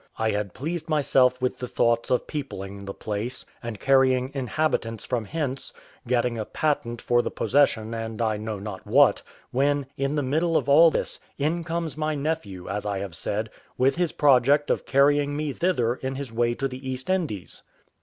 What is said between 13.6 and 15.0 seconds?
with his project of